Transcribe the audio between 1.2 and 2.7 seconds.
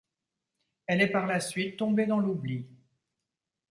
la suite tombée dans l'oubli.